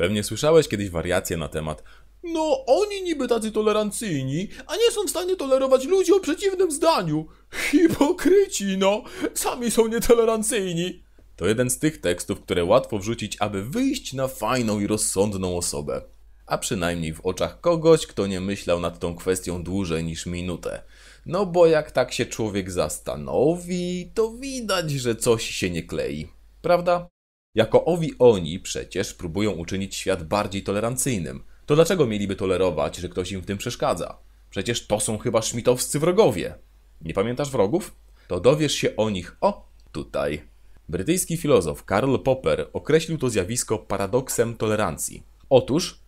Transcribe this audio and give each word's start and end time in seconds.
Pewnie 0.00 0.24
słyszałeś 0.24 0.68
kiedyś 0.68 0.90
wariację 0.90 1.36
na 1.36 1.48
temat 1.48 1.82
No, 2.22 2.64
oni 2.66 3.02
niby 3.02 3.28
tacy 3.28 3.52
tolerancyjni, 3.52 4.48
a 4.66 4.76
nie 4.76 4.90
są 4.90 5.04
w 5.06 5.10
stanie 5.10 5.36
tolerować 5.36 5.84
ludzi 5.84 6.12
o 6.12 6.20
przeciwnym 6.20 6.70
zdaniu. 6.70 7.26
Hipokryci, 7.70 8.78
no! 8.78 9.04
Sami 9.34 9.70
są 9.70 9.88
nietolerancyjni. 9.88 11.02
To 11.36 11.46
jeden 11.46 11.70
z 11.70 11.78
tych 11.78 12.00
tekstów, 12.00 12.40
które 12.40 12.64
łatwo 12.64 12.98
wrzucić, 12.98 13.36
aby 13.40 13.64
wyjść 13.64 14.12
na 14.12 14.28
fajną 14.28 14.80
i 14.80 14.86
rozsądną 14.86 15.56
osobę. 15.56 16.02
A 16.46 16.58
przynajmniej 16.58 17.14
w 17.14 17.20
oczach 17.20 17.60
kogoś, 17.60 18.06
kto 18.06 18.26
nie 18.26 18.40
myślał 18.40 18.80
nad 18.80 18.98
tą 18.98 19.16
kwestią 19.16 19.62
dłużej 19.62 20.04
niż 20.04 20.26
minutę. 20.26 20.82
No 21.26 21.46
bo 21.46 21.66
jak 21.66 21.90
tak 21.90 22.12
się 22.12 22.26
człowiek 22.26 22.70
zastanowi, 22.70 24.10
to 24.14 24.32
widać, 24.32 24.90
że 24.90 25.16
coś 25.16 25.50
się 25.50 25.70
nie 25.70 25.82
klei. 25.82 26.28
Prawda? 26.62 27.08
Jako 27.54 27.84
owi 27.84 28.14
oni 28.18 28.60
przecież 28.60 29.14
próbują 29.14 29.50
uczynić 29.50 29.96
świat 29.96 30.24
bardziej 30.24 30.62
tolerancyjnym. 30.62 31.42
To 31.66 31.74
dlaczego 31.74 32.06
mieliby 32.06 32.36
tolerować, 32.36 32.96
że 32.96 33.08
ktoś 33.08 33.32
im 33.32 33.40
w 33.40 33.46
tym 33.46 33.58
przeszkadza? 33.58 34.18
Przecież 34.50 34.86
to 34.86 35.00
są 35.00 35.18
chyba 35.18 35.42
szmitowscy 35.42 35.98
wrogowie. 35.98 36.54
Nie 37.00 37.14
pamiętasz 37.14 37.50
wrogów? 37.50 37.96
To 38.28 38.40
dowiesz 38.40 38.72
się 38.72 38.96
o 38.96 39.10
nich 39.10 39.36
o 39.40 39.68
tutaj. 39.92 40.42
Brytyjski 40.88 41.36
filozof 41.36 41.84
Karl 41.84 42.16
Popper 42.18 42.68
określił 42.72 43.18
to 43.18 43.30
zjawisko 43.30 43.78
paradoksem 43.78 44.56
tolerancji. 44.56 45.22
Otóż 45.50 46.00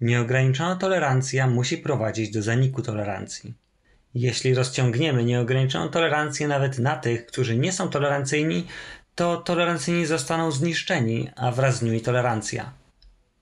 Nieograniczona 0.00 0.76
tolerancja 0.76 1.46
musi 1.46 1.78
prowadzić 1.78 2.30
do 2.30 2.42
zaniku 2.42 2.82
tolerancji. 2.82 3.54
Jeśli 4.14 4.54
rozciągniemy 4.54 5.24
nieograniczoną 5.24 5.88
tolerancję 5.88 6.48
nawet 6.48 6.78
na 6.78 6.96
tych, 6.96 7.26
którzy 7.26 7.56
nie 7.56 7.72
są 7.72 7.88
tolerancyjni, 7.88 8.66
to 9.20 9.36
tolerancyjni 9.36 10.06
zostaną 10.06 10.50
zniszczeni, 10.50 11.30
a 11.36 11.50
wraz 11.50 11.76
z 11.76 11.82
nimi 11.82 12.00
tolerancja. 12.00 12.72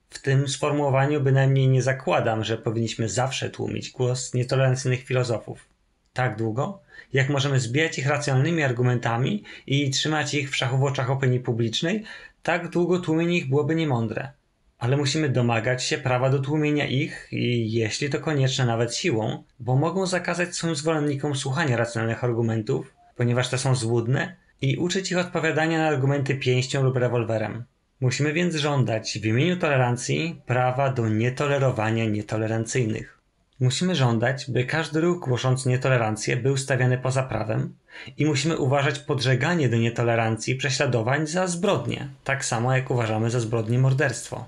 W 0.09 0.21
tym 0.21 0.47
sformułowaniu 0.47 1.21
bynajmniej 1.21 1.67
nie 1.67 1.81
zakładam, 1.81 2.43
że 2.43 2.57
powinniśmy 2.57 3.09
zawsze 3.09 3.49
tłumić 3.49 3.91
głos 3.91 4.33
nietolerancyjnych 4.33 5.03
filozofów. 5.03 5.65
Tak 6.13 6.37
długo, 6.37 6.81
jak 7.13 7.29
możemy 7.29 7.59
zbijać 7.59 7.99
ich 7.99 8.07
racjonalnymi 8.07 8.63
argumentami 8.63 9.43
i 9.67 9.89
trzymać 9.89 10.33
ich 10.33 10.51
w 10.51 10.55
szachu 10.55 10.77
w 10.77 10.83
oczach 10.83 11.09
opinii 11.09 11.39
publicznej, 11.39 12.03
tak 12.43 12.69
długo 12.69 12.99
tłumienie 12.99 13.37
ich 13.37 13.49
byłoby 13.49 13.75
niemądre. 13.75 14.31
Ale 14.77 14.97
musimy 14.97 15.29
domagać 15.29 15.83
się 15.83 15.97
prawa 15.97 16.29
do 16.29 16.39
tłumienia 16.39 16.87
ich 16.87 17.27
i 17.31 17.71
jeśli 17.71 18.09
to 18.09 18.19
konieczne 18.19 18.65
nawet 18.65 18.95
siłą, 18.95 19.43
bo 19.59 19.75
mogą 19.75 20.05
zakazać 20.05 20.55
swoim 20.55 20.75
zwolennikom 20.75 21.35
słuchania 21.35 21.77
racjonalnych 21.77 22.23
argumentów, 22.23 22.93
ponieważ 23.15 23.49
te 23.49 23.57
są 23.57 23.75
złudne 23.75 24.35
i 24.61 24.77
uczyć 24.77 25.11
ich 25.11 25.17
odpowiadania 25.17 25.77
na 25.77 25.87
argumenty 25.87 26.35
pięścią 26.35 26.83
lub 26.83 26.95
rewolwerem. 26.95 27.63
Musimy 28.01 28.33
więc 28.33 28.55
żądać 28.55 29.19
w 29.21 29.25
imieniu 29.25 29.57
tolerancji 29.57 30.41
prawa 30.45 30.93
do 30.93 31.09
nietolerowania 31.09 32.05
nietolerancyjnych. 32.05 33.19
Musimy 33.59 33.95
żądać, 33.95 34.51
by 34.51 34.65
każdy 34.65 35.01
ruch 35.01 35.19
głoszący 35.19 35.69
nietolerancję 35.69 36.37
był 36.37 36.57
stawiany 36.57 36.97
poza 36.97 37.23
prawem 37.23 37.75
i 38.17 38.25
musimy 38.25 38.57
uważać 38.57 38.99
podżeganie 38.99 39.69
do 39.69 39.77
nietolerancji 39.77 40.55
prześladowań 40.55 41.27
za 41.27 41.47
zbrodnie, 41.47 42.09
tak 42.23 42.45
samo 42.45 42.75
jak 42.75 42.91
uważamy 42.91 43.29
za 43.29 43.39
zbrodnie 43.39 43.79
morderstwo. 43.79 44.45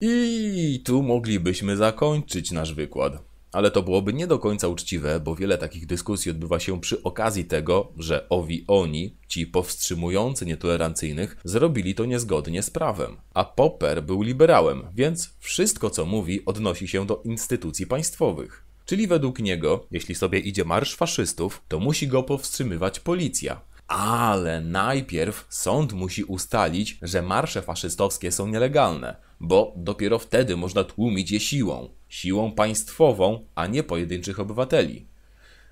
I 0.00 0.82
tu 0.84 1.02
moglibyśmy 1.02 1.76
zakończyć 1.76 2.50
nasz 2.50 2.74
wykład. 2.74 3.33
Ale 3.54 3.70
to 3.70 3.82
byłoby 3.82 4.12
nie 4.12 4.26
do 4.26 4.38
końca 4.38 4.68
uczciwe, 4.68 5.20
bo 5.20 5.34
wiele 5.34 5.58
takich 5.58 5.86
dyskusji 5.86 6.30
odbywa 6.30 6.60
się 6.60 6.80
przy 6.80 7.02
okazji 7.02 7.44
tego, 7.44 7.92
że 7.96 8.28
owi 8.28 8.64
oni, 8.68 9.16
ci 9.28 9.46
powstrzymujący 9.46 10.46
nietolerancyjnych, 10.46 11.36
zrobili 11.44 11.94
to 11.94 12.04
niezgodnie 12.04 12.62
z 12.62 12.70
prawem. 12.70 13.16
A 13.34 13.44
Popper 13.44 14.02
był 14.02 14.22
liberałem, 14.22 14.82
więc 14.94 15.30
wszystko 15.38 15.90
co 15.90 16.06
mówi 16.06 16.44
odnosi 16.44 16.88
się 16.88 17.06
do 17.06 17.22
instytucji 17.24 17.86
państwowych. 17.86 18.64
Czyli 18.84 19.06
według 19.06 19.38
niego, 19.38 19.86
jeśli 19.90 20.14
sobie 20.14 20.38
idzie 20.38 20.64
marsz 20.64 20.96
faszystów, 20.96 21.62
to 21.68 21.80
musi 21.80 22.08
go 22.08 22.22
powstrzymywać 22.22 23.00
policja. 23.00 23.60
Ale 23.88 24.60
najpierw 24.60 25.46
sąd 25.48 25.92
musi 25.92 26.24
ustalić, 26.24 26.98
że 27.02 27.22
marsze 27.22 27.62
faszystowskie 27.62 28.32
są 28.32 28.46
nielegalne, 28.46 29.16
bo 29.40 29.74
dopiero 29.76 30.18
wtedy 30.18 30.56
można 30.56 30.84
tłumić 30.84 31.30
je 31.30 31.40
siłą. 31.40 31.88
Siłą 32.14 32.52
państwową, 32.52 33.46
a 33.54 33.66
nie 33.66 33.82
pojedynczych 33.82 34.40
obywateli. 34.40 35.06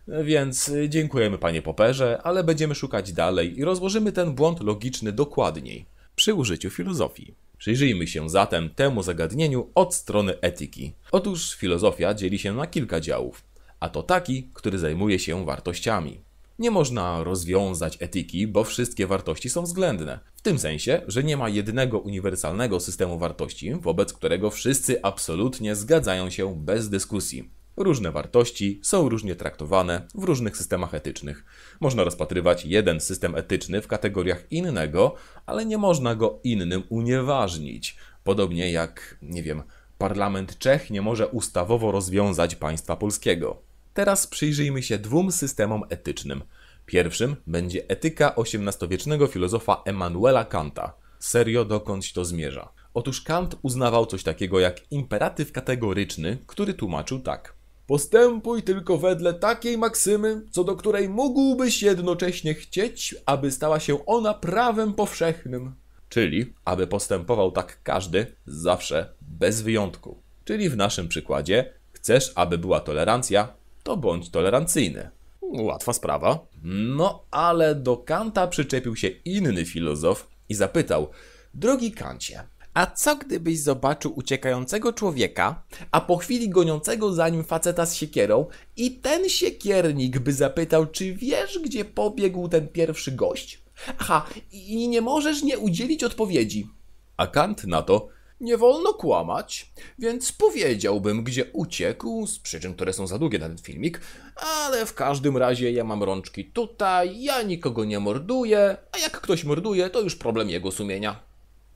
Więc 0.08 0.72
dziękujemy 0.88 1.38
panie 1.38 1.62
Poperze, 1.62 2.20
ale 2.22 2.44
będziemy 2.44 2.74
szukać 2.74 3.12
dalej 3.12 3.58
i 3.58 3.64
rozłożymy 3.64 4.12
ten 4.12 4.32
błąd 4.32 4.60
logiczny 4.60 5.12
dokładniej 5.12 5.84
przy 6.16 6.34
użyciu 6.34 6.70
filozofii. 6.70 7.34
Przyjrzyjmy 7.58 8.06
się 8.06 8.30
zatem 8.30 8.70
temu 8.70 9.02
zagadnieniu 9.02 9.70
od 9.74 9.94
strony 9.94 10.40
etyki. 10.40 10.92
Otóż 11.12 11.54
filozofia 11.54 12.14
dzieli 12.14 12.38
się 12.38 12.52
na 12.52 12.66
kilka 12.66 13.00
działów, 13.00 13.44
a 13.80 13.88
to 13.88 14.02
taki, 14.02 14.48
który 14.54 14.78
zajmuje 14.78 15.18
się 15.18 15.46
wartościami. 15.46 16.20
Nie 16.62 16.70
można 16.70 17.24
rozwiązać 17.24 17.96
etyki, 18.00 18.46
bo 18.46 18.64
wszystkie 18.64 19.06
wartości 19.06 19.50
są 19.50 19.62
względne. 19.62 20.20
W 20.34 20.40
tym 20.40 20.58
sensie, 20.58 21.02
że 21.06 21.24
nie 21.24 21.36
ma 21.36 21.48
jednego 21.48 21.98
uniwersalnego 21.98 22.80
systemu 22.80 23.18
wartości, 23.18 23.74
wobec 23.74 24.12
którego 24.12 24.50
wszyscy 24.50 25.02
absolutnie 25.02 25.74
zgadzają 25.74 26.30
się 26.30 26.56
bez 26.56 26.90
dyskusji. 26.90 27.50
Różne 27.76 28.12
wartości 28.12 28.80
są 28.82 29.08
różnie 29.08 29.36
traktowane 29.36 30.06
w 30.14 30.24
różnych 30.24 30.56
systemach 30.56 30.94
etycznych. 30.94 31.44
Można 31.80 32.04
rozpatrywać 32.04 32.64
jeden 32.64 33.00
system 33.00 33.34
etyczny 33.34 33.80
w 33.80 33.88
kategoriach 33.88 34.46
innego, 34.50 35.14
ale 35.46 35.66
nie 35.66 35.78
można 35.78 36.14
go 36.14 36.40
innym 36.44 36.82
unieważnić. 36.88 37.96
Podobnie 38.24 38.72
jak, 38.72 39.18
nie 39.22 39.42
wiem, 39.42 39.62
parlament 39.98 40.58
Czech 40.58 40.90
nie 40.90 41.02
może 41.02 41.28
ustawowo 41.28 41.92
rozwiązać 41.92 42.54
państwa 42.54 42.96
polskiego. 42.96 43.71
Teraz 43.94 44.26
przyjrzyjmy 44.26 44.82
się 44.82 44.98
dwóm 44.98 45.32
systemom 45.32 45.82
etycznym. 45.88 46.42
Pierwszym 46.86 47.36
będzie 47.46 47.88
etyka 47.88 48.34
XVIII-wiecznego 48.34 49.26
filozofa 49.26 49.82
Emanuela 49.84 50.44
Kanta. 50.44 50.92
Serio, 51.18 51.64
dokądś 51.64 52.12
to 52.12 52.24
zmierza? 52.24 52.68
Otóż 52.94 53.20
Kant 53.20 53.56
uznawał 53.62 54.06
coś 54.06 54.22
takiego 54.22 54.60
jak 54.60 54.92
imperatyw 54.92 55.52
kategoryczny, 55.52 56.38
który 56.46 56.74
tłumaczył 56.74 57.18
tak. 57.20 57.54
Postępuj 57.86 58.62
tylko 58.62 58.98
wedle 58.98 59.34
takiej 59.34 59.78
maksymy, 59.78 60.42
co 60.50 60.64
do 60.64 60.76
której 60.76 61.08
mógłbyś 61.08 61.82
jednocześnie 61.82 62.54
chcieć, 62.54 63.14
aby 63.26 63.50
stała 63.50 63.80
się 63.80 64.06
ona 64.06 64.34
prawem 64.34 64.94
powszechnym. 64.94 65.74
Czyli, 66.08 66.52
aby 66.64 66.86
postępował 66.86 67.52
tak 67.52 67.82
każdy, 67.82 68.26
zawsze, 68.46 69.12
bez 69.20 69.62
wyjątku. 69.62 70.18
Czyli 70.44 70.68
w 70.68 70.76
naszym 70.76 71.08
przykładzie, 71.08 71.72
chcesz, 71.92 72.32
aby 72.34 72.58
była 72.58 72.80
tolerancja, 72.80 73.48
to 73.82 73.96
bądź 73.96 74.30
tolerancyjny. 74.30 75.10
Łatwa 75.42 75.92
sprawa. 75.92 76.46
No, 76.62 77.24
ale 77.30 77.74
do 77.74 77.96
Kanta 77.96 78.46
przyczepił 78.46 78.96
się 78.96 79.08
inny 79.08 79.64
filozof 79.64 80.28
i 80.48 80.54
zapytał: 80.54 81.08
Drogi 81.54 81.92
Kancie, 81.92 82.44
a 82.74 82.86
co 82.86 83.16
gdybyś 83.16 83.60
zobaczył 83.60 84.12
uciekającego 84.18 84.92
człowieka, 84.92 85.62
a 85.90 86.00
po 86.00 86.16
chwili 86.16 86.48
goniącego 86.48 87.12
za 87.12 87.28
nim 87.28 87.44
faceta 87.44 87.86
z 87.86 87.94
siekierą 87.94 88.46
i 88.76 88.90
ten 88.90 89.28
siekiernik 89.28 90.18
by 90.18 90.32
zapytał, 90.32 90.86
czy 90.86 91.14
wiesz, 91.14 91.58
gdzie 91.58 91.84
pobiegł 91.84 92.48
ten 92.48 92.68
pierwszy 92.68 93.12
gość? 93.12 93.62
Aha, 93.98 94.26
i 94.52 94.88
nie 94.88 95.00
możesz 95.00 95.42
nie 95.42 95.58
udzielić 95.58 96.04
odpowiedzi. 96.04 96.68
A 97.16 97.26
Kant 97.26 97.64
na 97.64 97.82
to, 97.82 98.08
nie 98.42 98.56
wolno 98.56 98.94
kłamać, 98.94 99.72
więc 99.98 100.32
powiedziałbym, 100.32 101.24
gdzie 101.24 101.44
uciekł, 101.52 102.26
z 102.26 102.38
przyczyn, 102.38 102.74
które 102.74 102.92
są 102.92 103.06
za 103.06 103.18
długie 103.18 103.38
na 103.38 103.48
ten 103.48 103.58
filmik, 103.58 104.00
ale 104.36 104.86
w 104.86 104.94
każdym 104.94 105.36
razie 105.36 105.72
ja 105.72 105.84
mam 105.84 106.02
rączki 106.02 106.44
tutaj, 106.44 107.22
ja 107.22 107.42
nikogo 107.42 107.84
nie 107.84 108.00
morduję, 108.00 108.76
a 108.92 108.98
jak 108.98 109.20
ktoś 109.20 109.44
morduje, 109.44 109.90
to 109.90 110.00
już 110.00 110.16
problem 110.16 110.50
jego 110.50 110.70
sumienia. 110.70 111.20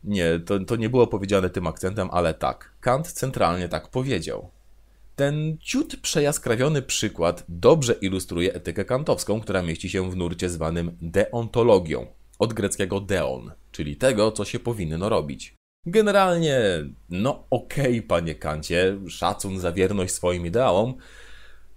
Nie, 0.05 0.41
to, 0.47 0.59
to 0.61 0.77
nie 0.77 0.89
było 0.89 1.07
powiedziane 1.07 1.51
tym 1.51 1.67
akcentem, 1.67 2.09
ale 2.13 2.35
tak. 2.35 2.73
Kant 2.81 3.13
centralnie 3.13 3.69
tak 3.69 3.89
powiedział. 3.89 4.51
Ten 5.17 5.59
ciut 5.61 5.97
przejaskrawiony 5.97 6.83
przykład 6.83 7.45
dobrze 7.49 7.93
ilustruje 7.93 8.55
etykę 8.55 8.85
kantowską, 8.85 9.41
która 9.41 9.63
mieści 9.63 9.91
się 9.91 10.11
w 10.11 10.17
nurcie 10.17 10.51
zwanym 10.51 10.97
deontologią, 11.03 12.07
od 12.39 12.55
greckiego 12.55 13.01
deon, 13.01 13.53
czyli 13.73 13.97
tego, 13.97 14.33
co 14.33 14.45
się 14.45 14.59
powinno 14.59 15.09
robić. 15.09 15.57
Generalnie, 15.87 16.61
no 17.11 17.45
okej, 17.51 17.99
okay, 17.99 18.03
panie 18.03 18.35
Kancie, 18.35 18.99
szacun 19.09 19.59
za 19.59 19.73
wierność 19.73 20.15
swoim 20.15 20.47
ideałom, 20.47 20.95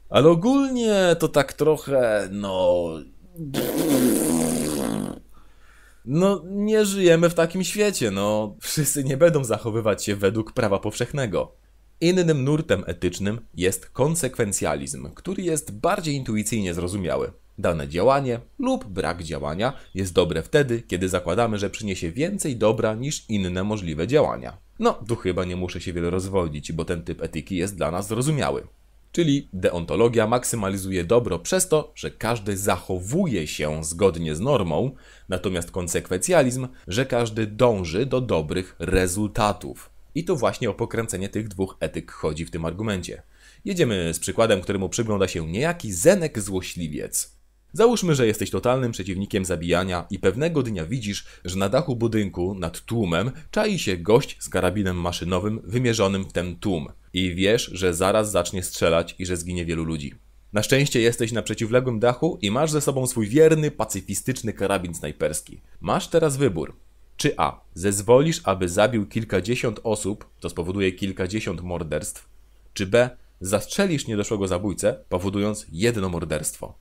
ale 0.09 0.29
ogólnie 0.29 1.15
to 1.19 1.27
tak 1.27 1.53
trochę, 1.53 2.29
no. 2.31 2.85
No, 6.05 6.43
nie 6.45 6.85
żyjemy 6.85 7.29
w 7.29 7.33
takim 7.33 7.63
świecie, 7.63 8.11
no. 8.11 8.55
Wszyscy 8.61 9.03
nie 9.03 9.17
będą 9.17 9.43
zachowywać 9.43 10.03
się 10.03 10.15
według 10.15 10.53
prawa 10.53 10.79
powszechnego. 10.79 11.55
Innym 12.01 12.43
nurtem 12.43 12.83
etycznym 12.87 13.41
jest 13.55 13.89
konsekwencjalizm, 13.89 15.09
który 15.13 15.43
jest 15.43 15.71
bardziej 15.71 16.15
intuicyjnie 16.15 16.73
zrozumiały. 16.73 17.31
Dane 17.57 17.87
działanie 17.87 18.39
lub 18.59 18.85
brak 18.85 19.23
działania 19.23 19.73
jest 19.93 20.13
dobre 20.13 20.41
wtedy, 20.41 20.81
kiedy 20.87 21.09
zakładamy, 21.09 21.57
że 21.57 21.69
przyniesie 21.69 22.11
więcej 22.11 22.55
dobra 22.55 22.95
niż 22.95 23.25
inne 23.29 23.63
możliwe 23.63 24.07
działania. 24.07 24.57
No, 24.79 24.93
tu 25.07 25.15
chyba 25.15 25.45
nie 25.45 25.55
muszę 25.55 25.81
się 25.81 25.93
wiele 25.93 26.09
rozwodzić, 26.09 26.71
bo 26.71 26.85
ten 26.85 27.03
typ 27.03 27.21
etyki 27.21 27.55
jest 27.55 27.75
dla 27.75 27.91
nas 27.91 28.07
zrozumiały. 28.07 28.67
Czyli 29.11 29.49
deontologia 29.53 30.27
maksymalizuje 30.27 31.03
dobro 31.03 31.39
przez 31.39 31.67
to, 31.67 31.91
że 31.95 32.11
każdy 32.11 32.57
zachowuje 32.57 33.47
się 33.47 33.83
zgodnie 33.83 34.35
z 34.35 34.39
normą, 34.39 34.91
natomiast 35.29 35.71
konsekwencjalizm, 35.71 36.67
że 36.87 37.05
każdy 37.05 37.47
dąży 37.47 38.05
do 38.05 38.21
dobrych 38.21 38.75
rezultatów. 38.79 39.98
I 40.15 40.23
to 40.23 40.35
właśnie 40.35 40.69
o 40.69 40.73
pokręcenie 40.73 41.29
tych 41.29 41.47
dwóch 41.47 41.77
etyk 41.79 42.11
chodzi 42.11 42.45
w 42.45 42.51
tym 42.51 42.65
argumencie. 42.65 43.21
Jedziemy 43.65 44.13
z 44.13 44.19
przykładem, 44.19 44.61
któremu 44.61 44.89
przygląda 44.89 45.27
się 45.27 45.47
niejaki 45.47 45.93
Zenek 45.93 46.39
Złośliwiec. 46.39 47.39
Załóżmy, 47.73 48.15
że 48.15 48.27
jesteś 48.27 48.49
totalnym 48.49 48.91
przeciwnikiem 48.91 49.45
zabijania 49.45 50.05
i 50.09 50.19
pewnego 50.19 50.63
dnia 50.63 50.85
widzisz, 50.85 51.25
że 51.45 51.57
na 51.57 51.69
dachu 51.69 51.95
budynku 51.95 52.55
nad 52.55 52.81
tłumem 52.81 53.31
czai 53.51 53.79
się 53.79 53.97
gość 53.97 54.37
z 54.39 54.49
karabinem 54.49 54.95
maszynowym 54.95 55.61
wymierzonym 55.63 56.23
w 56.25 56.33
ten 56.33 56.55
tłum. 56.55 56.87
I 57.13 57.35
wiesz, 57.35 57.71
że 57.73 57.93
zaraz 57.93 58.31
zacznie 58.31 58.63
strzelać 58.63 59.15
i 59.19 59.25
że 59.25 59.37
zginie 59.37 59.65
wielu 59.65 59.83
ludzi. 59.83 60.13
Na 60.53 60.63
szczęście 60.63 61.01
jesteś 61.01 61.31
na 61.31 61.41
przeciwległym 61.41 61.99
dachu 61.99 62.39
i 62.41 62.51
masz 62.51 62.71
ze 62.71 62.81
sobą 62.81 63.07
swój 63.07 63.27
wierny, 63.27 63.71
pacyfistyczny 63.71 64.53
karabin 64.53 64.93
snajperski. 64.93 65.61
Masz 65.81 66.07
teraz 66.07 66.37
wybór. 66.37 66.75
Czy 67.19 67.33
A. 67.37 67.61
Zezwolisz, 67.73 68.41
aby 68.43 68.69
zabił 68.69 69.05
kilkadziesiąt 69.07 69.79
osób, 69.83 70.29
to 70.39 70.49
spowoduje 70.49 70.91
kilkadziesiąt 70.91 71.61
morderstw, 71.61 72.29
czy 72.73 72.87
B. 72.87 73.09
Zastrzelisz 73.41 74.07
niedoszłego 74.07 74.47
zabójcę, 74.47 75.03
powodując 75.09 75.65
jedno 75.71 76.09
morderstwo. 76.09 76.77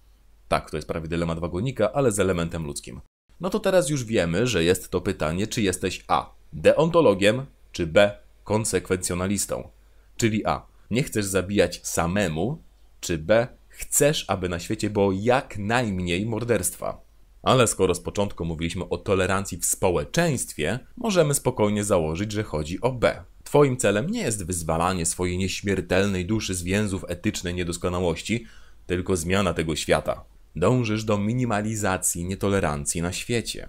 Tak, 0.48 0.70
to 0.70 0.76
jest 0.76 0.88
prawie 0.88 1.08
dylemat 1.08 1.38
wagonika, 1.38 1.92
ale 1.92 2.12
z 2.12 2.20
elementem 2.20 2.66
ludzkim. 2.66 3.00
No 3.40 3.50
to 3.50 3.60
teraz 3.60 3.90
już 3.90 4.04
wiemy, 4.04 4.46
że 4.46 4.64
jest 4.64 4.90
to 4.90 5.00
pytanie, 5.00 5.46
czy 5.46 5.62
jesteś 5.62 6.04
A. 6.08 6.30
Deontologiem, 6.52 7.46
czy 7.72 7.86
B. 7.86 8.18
Konsekwencjonalistą. 8.44 9.68
Czyli 10.16 10.46
A. 10.46 10.66
Nie 10.90 11.02
chcesz 11.02 11.26
zabijać 11.26 11.86
samemu, 11.86 12.62
czy 13.00 13.18
B. 13.18 13.48
Chcesz, 13.68 14.24
aby 14.28 14.48
na 14.48 14.58
świecie 14.58 14.90
było 14.90 15.12
jak 15.12 15.58
najmniej 15.58 16.26
morderstwa. 16.26 17.07
Ale 17.48 17.66
skoro 17.66 17.94
z 17.94 18.00
początku 18.00 18.44
mówiliśmy 18.44 18.88
o 18.88 18.98
tolerancji 18.98 19.58
w 19.58 19.64
społeczeństwie, 19.64 20.78
możemy 20.96 21.34
spokojnie 21.34 21.84
założyć, 21.84 22.32
że 22.32 22.42
chodzi 22.42 22.80
o 22.80 22.92
B. 22.92 23.22
Twoim 23.44 23.76
celem 23.76 24.10
nie 24.10 24.20
jest 24.20 24.46
wyzwalanie 24.46 25.06
swojej 25.06 25.38
nieśmiertelnej 25.38 26.26
duszy 26.26 26.54
z 26.54 26.62
więzów 26.62 27.04
etycznej 27.08 27.54
niedoskonałości, 27.54 28.46
tylko 28.86 29.16
zmiana 29.16 29.54
tego 29.54 29.76
świata. 29.76 30.24
Dążysz 30.56 31.04
do 31.04 31.18
minimalizacji 31.18 32.24
nietolerancji 32.24 33.02
na 33.02 33.12
świecie. 33.12 33.68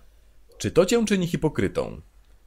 Czy 0.58 0.72
to 0.72 0.86
cię 0.86 1.06
czyni 1.06 1.28
hipokrytą? 1.28 2.02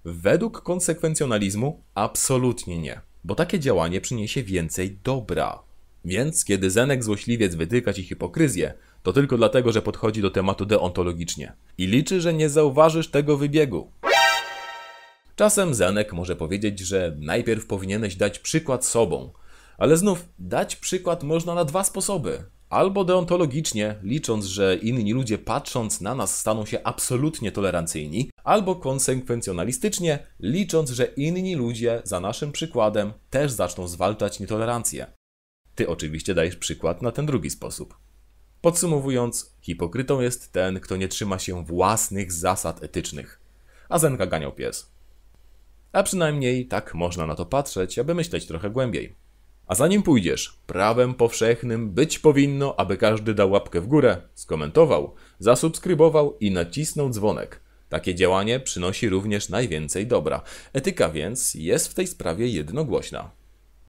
Według 0.04 0.62
konsekwencjonalizmu 0.62 1.82
absolutnie 1.94 2.78
nie, 2.78 3.00
bo 3.24 3.34
takie 3.34 3.60
działanie 3.60 4.00
przyniesie 4.00 4.42
więcej 4.42 4.98
dobra. 5.04 5.71
Więc 6.04 6.44
kiedy 6.44 6.70
Zenek 6.70 7.04
złośliwiec 7.04 7.54
wytyka 7.54 7.92
ci 7.92 8.02
hipokryzję, 8.02 8.74
to 9.02 9.12
tylko 9.12 9.36
dlatego, 9.36 9.72
że 9.72 9.82
podchodzi 9.82 10.22
do 10.22 10.30
tematu 10.30 10.66
deontologicznie 10.66 11.52
i 11.78 11.86
liczy, 11.86 12.20
że 12.20 12.34
nie 12.34 12.48
zauważysz 12.48 13.08
tego 13.08 13.36
wybiegu. 13.36 13.90
Czasem 15.36 15.74
Zenek 15.74 16.12
może 16.12 16.36
powiedzieć, 16.36 16.80
że 16.80 17.16
najpierw 17.20 17.66
powinieneś 17.66 18.16
dać 18.16 18.38
przykład 18.38 18.84
sobą, 18.84 19.32
ale 19.78 19.96
znów 19.96 20.28
dać 20.38 20.76
przykład 20.76 21.22
można 21.22 21.54
na 21.54 21.64
dwa 21.64 21.84
sposoby. 21.84 22.44
Albo 22.68 23.04
deontologicznie, 23.04 23.98
licząc, 24.02 24.44
że 24.44 24.76
inni 24.76 25.12
ludzie 25.12 25.38
patrząc 25.38 26.00
na 26.00 26.14
nas 26.14 26.38
staną 26.38 26.66
się 26.66 26.80
absolutnie 26.84 27.52
tolerancyjni, 27.52 28.30
albo 28.44 28.76
konsekwencjonalistycznie, 28.76 30.18
licząc, 30.40 30.90
że 30.90 31.04
inni 31.04 31.54
ludzie 31.54 32.02
za 32.04 32.20
naszym 32.20 32.52
przykładem 32.52 33.12
też 33.30 33.52
zaczną 33.52 33.88
zwalczać 33.88 34.40
nietolerancję. 34.40 35.06
Ty 35.82 35.88
oczywiście 35.88 36.34
dajesz 36.34 36.56
przykład 36.56 37.02
na 37.02 37.12
ten 37.12 37.26
drugi 37.26 37.50
sposób. 37.50 37.96
Podsumowując, 38.60 39.56
hipokrytą 39.60 40.20
jest 40.20 40.52
ten, 40.52 40.80
kto 40.80 40.96
nie 40.96 41.08
trzyma 41.08 41.38
się 41.38 41.64
własnych 41.64 42.32
zasad 42.32 42.82
etycznych. 42.82 43.40
A 43.88 43.98
Zenka 43.98 44.26
ganiał 44.26 44.52
pies. 44.52 44.90
A 45.92 46.02
przynajmniej 46.02 46.66
tak 46.66 46.94
można 46.94 47.26
na 47.26 47.34
to 47.34 47.46
patrzeć, 47.46 47.98
aby 47.98 48.14
myśleć 48.14 48.46
trochę 48.46 48.70
głębiej. 48.70 49.14
A 49.66 49.74
zanim 49.74 50.02
pójdziesz, 50.02 50.58
prawem 50.66 51.14
powszechnym 51.14 51.90
być 51.90 52.18
powinno, 52.18 52.80
aby 52.80 52.96
każdy 52.96 53.34
dał 53.34 53.50
łapkę 53.50 53.80
w 53.80 53.86
górę, 53.86 54.22
skomentował, 54.34 55.14
zasubskrybował 55.38 56.36
i 56.40 56.50
nacisnął 56.50 57.10
dzwonek. 57.10 57.60
Takie 57.88 58.14
działanie 58.14 58.60
przynosi 58.60 59.08
również 59.08 59.48
najwięcej 59.48 60.06
dobra. 60.06 60.42
Etyka 60.72 61.08
więc 61.08 61.54
jest 61.54 61.88
w 61.88 61.94
tej 61.94 62.06
sprawie 62.06 62.48
jednogłośna. 62.48 63.41